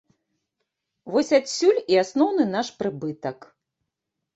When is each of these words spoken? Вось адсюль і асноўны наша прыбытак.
Вось 1.17 1.29
адсюль 1.39 1.85
і 1.95 2.03
асноўны 2.05 2.51
наша 2.59 2.73
прыбытак. 2.85 3.37